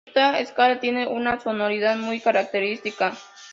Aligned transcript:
Esta 0.07 0.39
escala 0.39 0.79
tiene 0.79 1.05
una 1.05 1.39
sonoridad 1.39 1.95
muy 1.95 2.19
característica. 2.19 3.13